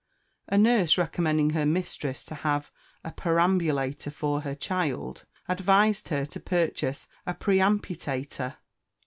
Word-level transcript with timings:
A 0.47 0.57
nurse, 0.57 0.97
recommending 0.97 1.51
her 1.51 1.63
mistress 1.63 2.25
to 2.25 2.33
have 2.33 2.71
a 3.03 3.11
perambulator 3.11 4.09
for 4.09 4.41
her 4.41 4.55
child, 4.55 5.25
advised 5.47 6.09
her 6.09 6.25
to 6.25 6.39
purchase 6.39 7.07
a 7.27 7.35
preamputator! 7.35 8.55